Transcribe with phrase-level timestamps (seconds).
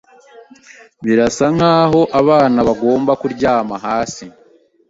[1.03, 4.25] Birasa nkaho abana bagomba kuryama hasi